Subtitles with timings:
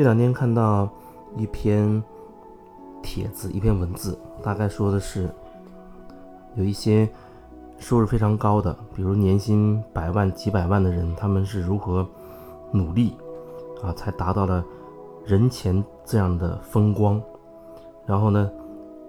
[0.00, 0.88] 这两天看到
[1.36, 2.02] 一篇
[3.02, 5.28] 帖子，一篇文字，大概说的是
[6.54, 7.06] 有一些
[7.76, 12.08] 收入非常高的，比如年薪百万、几百万的人，他们是如何
[12.72, 13.14] 努力
[13.82, 14.64] 啊，才达到了
[15.26, 17.20] 人前这样的风光，
[18.06, 18.50] 然后呢，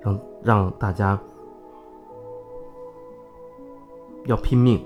[0.02, 1.18] 让让大家
[4.26, 4.84] 要拼命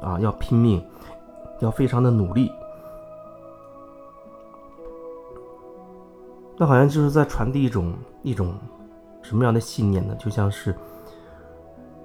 [0.00, 0.80] 啊，要拼命，
[1.58, 2.49] 要非常的努力。
[6.60, 8.52] 那好像就是在传递一种一种
[9.22, 10.14] 什么样的信念呢？
[10.16, 10.74] 就像是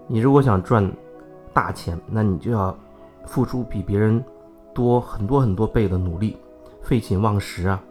[0.08, 0.90] 你如果想赚
[1.54, 2.74] 大钱，那你就要
[3.26, 4.24] 付出比别人
[4.74, 6.38] 多很多很多倍的努力，
[6.82, 7.84] 废寝忘食啊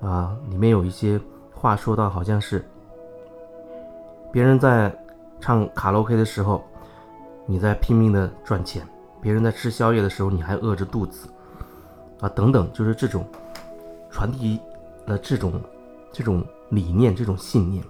[0.00, 0.34] 啊！
[0.48, 1.20] 里面有一些
[1.52, 2.64] 话说到，好像是
[4.32, 4.90] 别人在
[5.38, 6.64] 唱卡拉 OK 的时候，
[7.44, 8.82] 你在拼命的赚钱；
[9.20, 11.28] 别人在吃宵夜的时候，你还饿着肚子
[12.18, 13.26] 啊，等等，就是这种
[14.10, 14.58] 传递
[15.04, 15.52] 的这种。
[16.10, 17.84] 这种理念，这种信念，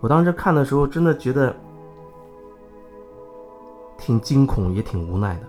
[0.00, 1.54] 我当时看的时候，真的觉得
[3.96, 5.46] 挺惊恐，也挺无奈的。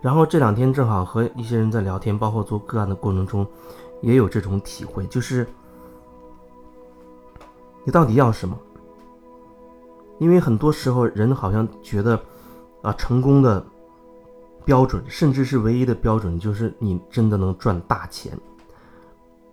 [0.00, 3.46] 然后这两天正好和一些人在聊天，包括做个案的过程中，
[4.00, 5.46] 也有这种体会，就是
[7.84, 8.58] 你到底要什么？
[10.18, 12.18] 因为很多时候人好像觉得
[12.80, 13.62] 啊，成功的。
[14.64, 18.38] 标准，甚至是唯一的标准，就是你真的能赚大钱。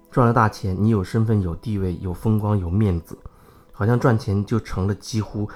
[0.09, 3.17] 赚了大钱，你有身份、有地位、有风光、有面子，
[3.71, 5.47] 好像赚钱就成了几乎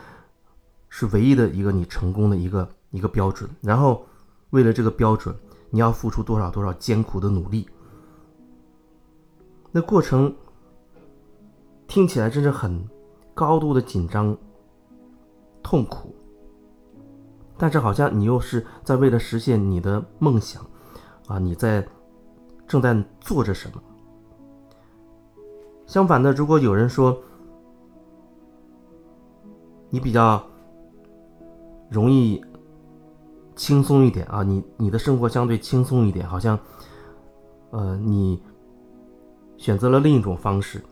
[0.89, 3.49] 是唯一的一个你成功的一个一个标准。
[3.61, 4.05] 然后，
[4.51, 5.35] 为了这个标准，
[5.69, 7.67] 你要付出多少多少艰苦的努力。
[9.71, 10.35] 那过程
[11.87, 12.87] 听起来真是很
[13.33, 14.37] 高度的紧张、
[15.63, 16.13] 痛苦。
[17.61, 20.65] 但是好像你又是在为了实现你的梦想，
[21.27, 21.87] 啊，你在
[22.67, 23.79] 正在做着什么？
[25.85, 27.15] 相反的，如果有人说
[29.91, 30.43] 你比较
[31.91, 32.43] 容易
[33.55, 36.57] 轻松一点啊，你你的生活相对轻松一点，好像
[37.69, 38.41] 呃你
[39.57, 40.83] 选择了另一种方式，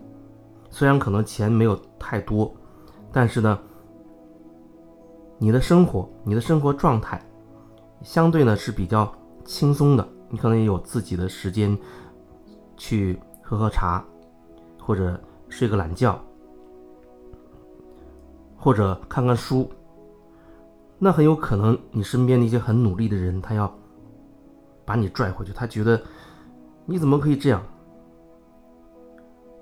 [0.69, 2.56] 虽然可能钱没有太多，
[3.12, 3.58] 但是呢。
[5.41, 7.19] 你的生活，你的生活状态，
[8.01, 9.09] 相对呢是比较
[9.45, 10.05] 轻松的。
[10.27, 11.75] 你可能也有自己的时间，
[12.75, 14.03] 去喝喝茶，
[14.78, 15.17] 或者
[15.47, 16.19] 睡个懒觉，
[18.57, 19.72] 或者看看书。
[20.97, 23.73] 那很有可能你身边那些很努力的人，他要
[24.83, 25.53] 把你拽回去。
[25.53, 26.01] 他觉得
[26.85, 27.63] 你怎么可以这样？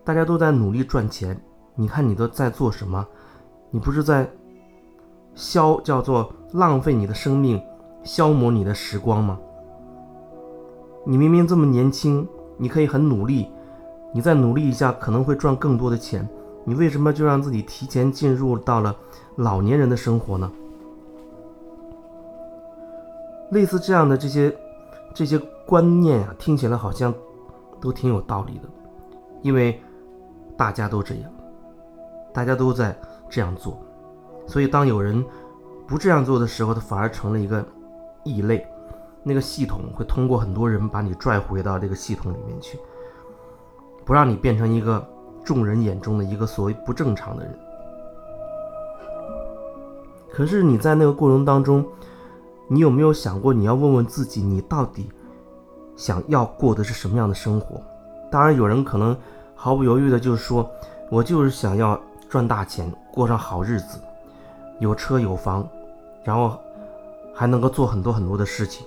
[0.04, 1.40] 大家都在努力赚钱，
[1.76, 3.08] 你看你都在做什么？
[3.70, 4.28] 你不是在？
[5.38, 7.62] 消叫做浪费你的生命，
[8.04, 9.38] 消磨你的时光吗？
[11.06, 12.28] 你明明这么年轻，
[12.58, 13.48] 你可以很努力，
[14.12, 16.28] 你再努力一下可能会赚更多的钱，
[16.66, 18.96] 你为什么就让自己提前进入到了
[19.36, 20.52] 老年人的生活呢？
[23.52, 24.54] 类似这样的这些
[25.14, 25.38] 这些
[25.68, 27.14] 观念啊，听起来好像
[27.80, 28.64] 都挺有道理的，
[29.44, 29.80] 因为
[30.58, 31.32] 大家都这样，
[32.34, 32.98] 大家都在
[33.30, 33.78] 这样做。
[34.48, 35.24] 所以，当有人
[35.86, 37.64] 不这样做的时候，他反而成了一个
[38.24, 38.66] 异类。
[39.24, 42.80] 那个系统会通过很多人把你拽回到这个系统里面去，
[44.06, 45.06] 不让你变成一个
[45.44, 47.60] 众人眼中的一个所谓不正常的人。
[50.32, 51.86] 可是你在那个过程当中，
[52.70, 55.10] 你有没有想过，你要问问自己，你到底
[55.98, 57.82] 想要过的是什么样的生活？
[58.32, 59.18] 当然，有人可能
[59.56, 60.70] 毫不犹豫的就是说，
[61.12, 64.00] 我就是想要赚大钱，过上好日子。
[64.80, 65.68] 有车有房，
[66.24, 66.58] 然后
[67.34, 68.86] 还能够做很多很多的事情，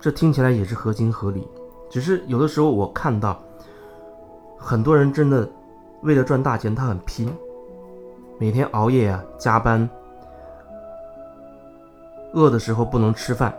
[0.00, 1.48] 这听起来也是合情合理。
[1.88, 3.38] 只是有的时候我看到
[4.58, 5.48] 很多人真的
[6.02, 7.34] 为了赚大钱，他很拼，
[8.38, 9.88] 每天熬夜啊，加班，
[12.34, 13.54] 饿的时候不能吃饭，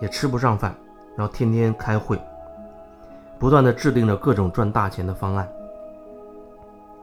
[0.00, 0.74] 也吃不上饭，
[1.16, 2.20] 然后天天开会，
[3.38, 5.48] 不断的制定着各种赚大钱的方案，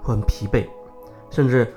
[0.04, 0.68] 很疲惫，
[1.32, 1.74] 甚至。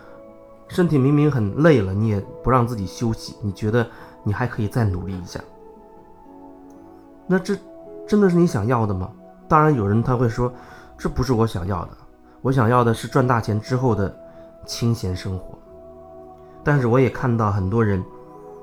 [0.74, 3.86] 身体明明很累了，你也不让自己休息，你觉得
[4.24, 5.38] 你还可以再努力一下？
[7.28, 7.56] 那这
[8.08, 9.08] 真的是你想要的吗？
[9.46, 10.52] 当然，有人他会说，
[10.98, 11.90] 这不是我想要的，
[12.42, 14.12] 我想要的是赚大钱之后的
[14.66, 15.56] 清闲生活。
[16.64, 18.04] 但是我也看到很多人，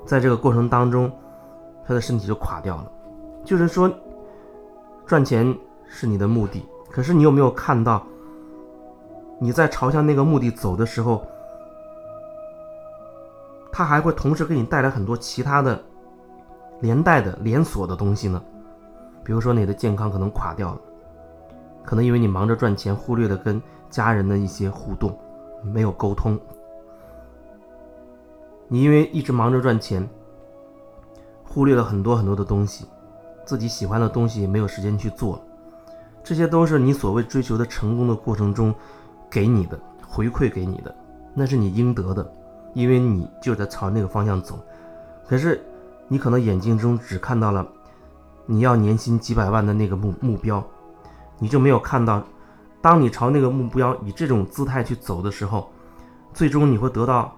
[0.06, 1.10] 在这个过程当中，
[1.88, 2.92] 他的身体就垮掉了。
[3.46, 3.90] 就是说，
[5.06, 8.06] 赚钱是你的目的，可是你有没有看到，
[9.40, 11.26] 你在朝向那个目的走的时候？
[13.72, 15.82] 它还会同时给你带来很多其他的
[16.82, 18.42] 连带的连锁的东西呢。
[19.24, 20.82] 比如说你的健康可能垮掉了，
[21.84, 25.18] 可能因为你忙着赚钱，忽略了跟家人的一些互动，
[25.64, 26.40] 没有沟通。
[28.68, 30.08] 你因为一直忙着赚钱，
[31.44, 32.86] 忽略了很多很多的东西，
[33.46, 35.40] 自己喜欢的东西也没有时间去做，
[36.24, 38.74] 这些都是你所谓追求的成功的过程中
[39.30, 40.96] 给你的回馈给你的，
[41.34, 42.34] 那是你应得的，
[42.74, 44.60] 因为你就在朝那个方向走。
[45.28, 45.64] 可是
[46.08, 47.68] 你可能眼睛中只看到了。
[48.48, 50.62] 你要年薪几百万的那个目目标，
[51.38, 52.22] 你就没有看到，
[52.82, 55.72] 当你朝那个目标以这种姿态去走的时候，
[56.34, 57.34] 最终你会得到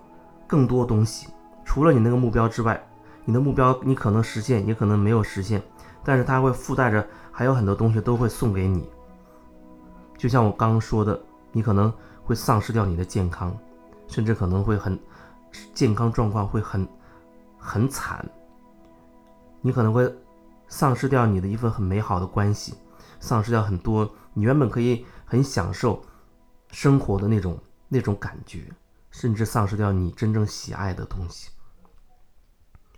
[0.47, 1.27] 更多东西。
[1.63, 2.81] 除了你那个目标之外，
[3.25, 5.61] 你的目标你可能实现，也可能没有实现，
[6.03, 8.89] 但是它会附带着还有很多东西都会送给你。
[10.17, 11.19] 就像我刚刚说的，
[11.51, 11.93] 你可能
[12.23, 13.55] 会丧失掉你的健康，
[14.07, 14.97] 甚至可能会很
[15.73, 16.87] 健康状况会很
[17.57, 18.25] 很惨，
[19.61, 20.13] 你可能会。
[20.69, 22.73] 丧失掉你的一份很美好的关系，
[23.19, 26.01] 丧失掉很多你原本可以很享受
[26.71, 27.55] 生活的那种
[27.89, 28.73] 那种感觉，
[29.11, 31.51] 甚至丧失掉你真正喜爱的东西。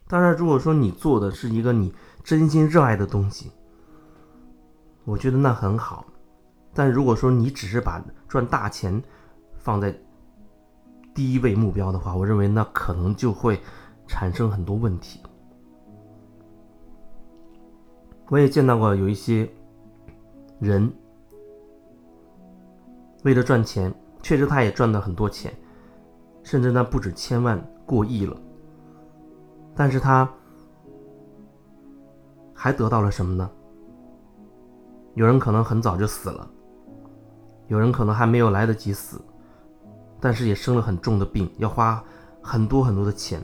[0.07, 1.93] 当然，如果说你做的是一个你
[2.23, 3.51] 真心热爱的东西，
[5.03, 6.05] 我觉得那很好。
[6.73, 9.03] 但如果说你只是把赚大钱
[9.57, 9.99] 放在
[11.15, 13.59] 第一位目标的话，我认为那可能就会
[14.05, 15.21] 产生很多问题。
[18.27, 19.49] 我也见到过有一些
[20.59, 20.91] 人，
[23.23, 25.53] 为了赚钱，确实他也赚了很多钱，
[26.43, 28.35] 甚至那不止千万过亿了。
[29.73, 30.29] 但是他
[32.53, 33.49] 还得到了什么呢？
[35.13, 36.45] 有人可能很早就死了，
[37.67, 39.21] 有人可能还没有来得及死，
[40.25, 42.03] 但是也生了很重的病，要花
[42.41, 43.39] 很多很多的钱。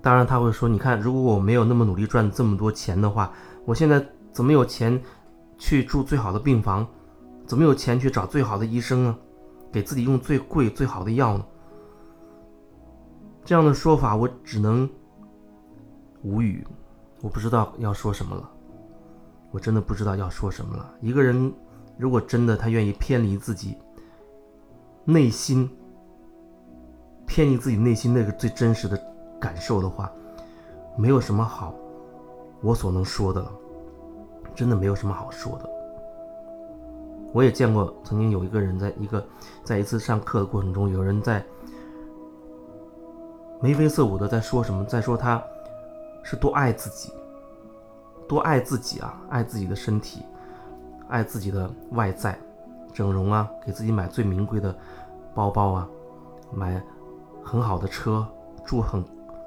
[0.00, 3.30] 当然他会说：“你看，如果我没有那么努力赚这么多钱的话，
[3.66, 4.98] 我现在怎么有钱
[5.58, 6.86] 去住最好的病房？
[7.46, 9.18] 怎么有钱去找最好的医生呢？
[9.70, 11.44] 给自己用最贵最好的药呢？”
[13.44, 14.88] 这样的说法，我只能
[16.22, 16.66] 无语，
[17.20, 18.50] 我不知道要说什么了。
[19.50, 20.90] 我真的不知道要说什么了。
[21.02, 21.52] 一个人
[21.98, 23.76] 如果真的他愿意偏离自己
[25.04, 25.70] 内心，
[27.26, 29.00] 偏离自己内心那个最真实的。
[29.42, 30.08] 感受的话，
[30.96, 31.74] 没有什么好
[32.60, 33.50] 我所能说的了，
[34.54, 35.68] 真的没有什么好说的。
[37.32, 39.26] 我也见过，曾经有一个人在一个
[39.64, 41.44] 在一次上课的过程中，有人在
[43.60, 45.42] 眉飞色舞的在说什么，在说他
[46.22, 47.12] 是多爱自己，
[48.28, 50.22] 多爱自己啊，爱自己的身体，
[51.08, 52.38] 爱自己的外在，
[52.92, 54.76] 整容啊，给自己买最名贵的
[55.34, 55.88] 包包啊，
[56.52, 56.82] 买
[57.42, 58.26] 很好的车，
[58.64, 59.04] 住很。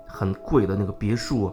[0.07, 1.51] 很贵的那个别墅，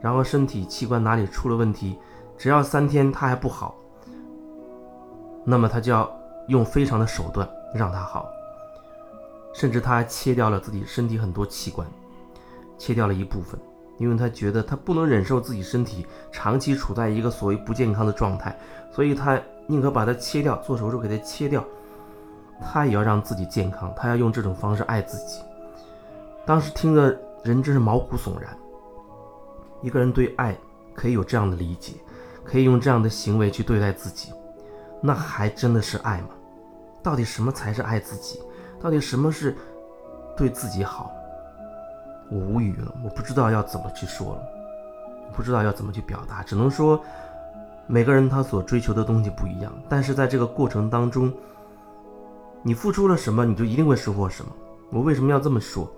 [0.00, 1.96] 然后身体器官哪里出了问题，
[2.36, 3.76] 只要三天他还不好，
[5.44, 6.10] 那么他就要
[6.48, 8.26] 用非常的手段让他好，
[9.54, 11.86] 甚至他还切掉了自己身体很多器官，
[12.76, 13.60] 切掉了一部分，
[14.00, 18.58] 因为他觉得他不能忍受自己身体长期处在一个所谓不健康的状态，
[18.90, 21.64] 所以他宁可把它切掉，做手术给它切掉，
[22.60, 25.40] 他也要让自己健康，他要用这种方式爱自己。
[26.44, 27.16] 当时听的。
[27.42, 28.54] 人真是毛骨悚然。
[29.80, 30.54] 一个人对爱
[30.94, 31.94] 可以有这样的理解，
[32.44, 34.30] 可以用这样的行为去对待自己，
[35.00, 36.28] 那还真的是爱吗？
[37.02, 38.42] 到底什么才是爱自己？
[38.78, 39.56] 到底什么是
[40.36, 41.10] 对自己好？
[42.30, 44.42] 我无语了，我不知道要怎么去说了，
[45.34, 47.00] 不知道要怎么去表达，只能说
[47.86, 51.32] 每个人他所追求的东西不一样，但是在这个过程当中，
[52.62, 54.52] 你付出了什么，你就一定会收获什么。
[54.92, 55.90] 我为什么要这么说？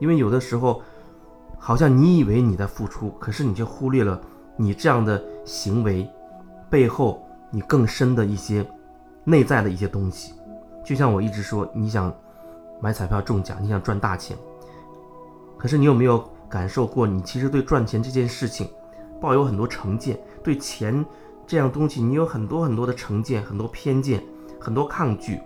[0.00, 0.82] 因为有的时候，
[1.58, 4.20] 好像你以为你在付出，可是你却忽略了
[4.56, 6.08] 你这样的行为
[6.68, 8.64] 背后你更深的一些
[9.24, 10.34] 内在的一些东西。
[10.84, 12.12] 就像我一直说，你想
[12.80, 14.36] 买彩票中奖，你想赚大钱，
[15.62, 18.68] 可是你有没有感受过，你其实对赚钱这件事情
[19.20, 21.06] 抱有很多成见，对钱
[21.46, 24.20] 这样东西你有很多很多的成见、很多偏见、
[24.60, 25.40] 很多抗拒。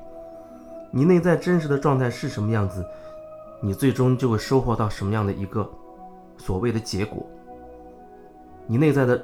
[0.91, 2.83] 你内在真实的状态是什么样子？
[3.61, 5.71] 你最终就会收获到什么样的一个
[6.39, 7.23] 所谓的结果？
[8.67, 9.23] 你内在的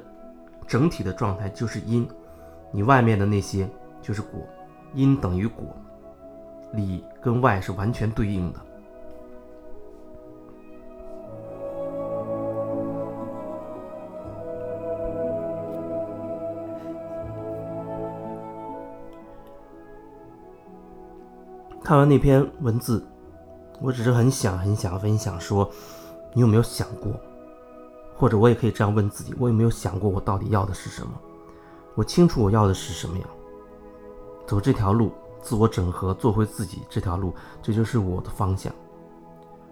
[0.67, 2.07] 整体的状态就是因，
[2.71, 3.67] 你外面的那些
[3.99, 4.39] 就是果，
[4.93, 5.65] 因等于果，
[6.73, 8.59] 里跟外是完全对应的。
[21.83, 23.05] 看完那篇文字。
[23.81, 25.69] 我只是很想很想分享说，
[26.33, 27.11] 你有没有想过？
[28.15, 31.11] 或者我也可以这样问自己：我有没有想过我到底要的是什么？
[31.95, 33.25] 我清楚我要的是什么呀？
[34.47, 35.11] 走这条路，
[35.41, 38.71] 自我整合，做回自己这条路，这就是我的方向。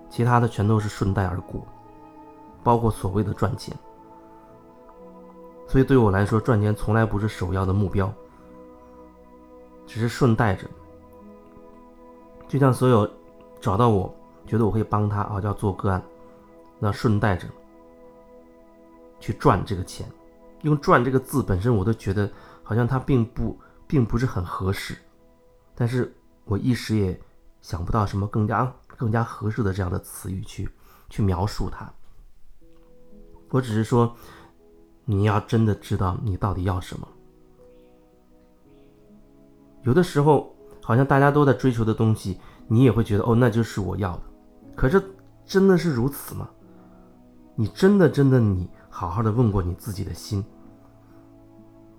[0.10, 1.66] 其他的全都是顺带而过，
[2.64, 3.74] 包括所谓的赚钱。
[5.68, 8.12] 所以对我来说，赚钱从来不是首要的目标，
[9.88, 10.68] 只是顺带着。
[12.52, 13.10] 就像所有
[13.62, 14.14] 找到我
[14.46, 16.04] 觉得我可以帮他啊，要做个案，
[16.80, 17.48] 那顺带着
[19.22, 20.06] 去赚这个钱。
[20.64, 22.30] 用“赚”这个字本身，我都觉得
[22.62, 24.98] 好像它并不并不是很合适，
[25.74, 27.18] 但是我一时也
[27.62, 30.70] 想不到什么更加更加合适的这样的词语去
[31.10, 31.90] 去描述它。
[33.50, 34.14] 我只是说，
[35.06, 37.08] 你要真的知道你到底要什么。
[39.84, 44.24] 有的时候，好像大家都在追求的东西，你也会觉得哦，那就是我要的。
[44.76, 45.02] 可是
[45.46, 46.50] 真的是如此吗？
[47.56, 48.70] 你真的真的你？
[48.94, 50.44] 好好的问过你自己的心，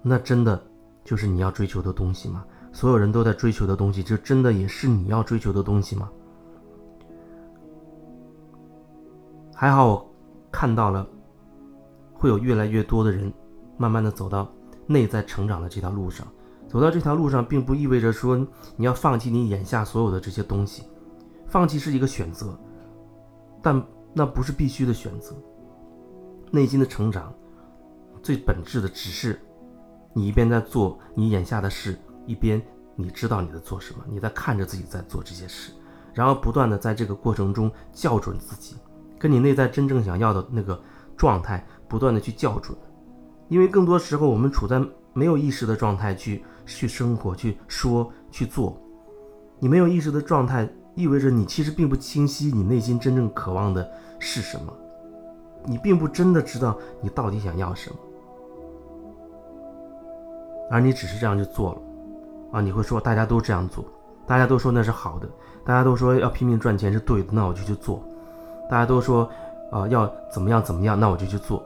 [0.03, 0.63] 那真的
[1.03, 2.45] 就是你要追求的东西吗？
[2.71, 6.11] 所有人都在追求的东西，这真的也是你要追求的东西吗？
[9.55, 10.15] 还好我
[10.51, 11.07] 看到了，
[12.13, 13.33] 会有越来越多的人
[13.79, 14.47] 慢慢的走到
[14.87, 16.27] 内在成长的这条路上。
[16.73, 18.35] 走到这条路上，并不意味着说
[18.77, 20.85] 你要放弃你眼下所有的这些东西，
[21.47, 22.59] 放弃是一个选择，
[23.61, 25.37] 但那不是必须的选择。
[26.51, 27.31] 内心的成长，
[28.23, 29.39] 最本质的只是，
[30.15, 32.61] 你一边在做你眼下的事，一边
[32.97, 35.73] 你知道你在做什么，你在看着自己在做这些事，
[36.15, 38.77] 然后不断的在这个过程中校准自己，
[39.19, 40.83] 跟你内在真正想要的那个
[41.19, 42.75] 状态不断的去校准，
[43.49, 48.77] 因为更多时候我们处在没有意识的状态去去生活、去说、去做，
[49.59, 53.89] 你没有意识的状态意味着你其实并不清晰你内心真正渴望的
[54.19, 54.73] 是什么。
[55.65, 57.97] 你并不真的知道你到底想要什么，
[60.71, 61.79] 而你只是这样就做了，
[62.53, 63.85] 啊，你会说大家都这样做，
[64.27, 65.29] 大家都说那是好的，
[65.65, 68.03] 大家都说要拼命赚钱是对的，那我就去做，
[68.69, 69.31] 大家都说，
[69.71, 71.63] 啊，要怎么样怎么样，那我就去做。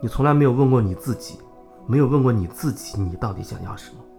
[0.00, 1.38] 你从来没有问过你自己，
[1.86, 4.11] 没有问过你自己，你到底想要什么？